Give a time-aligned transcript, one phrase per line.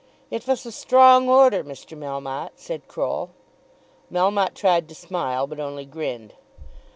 [0.31, 1.95] "It vas a strong order, Mr.
[1.95, 3.29] Melmotte," said Croll.
[4.11, 6.33] Melmotte tried to smile but only grinned.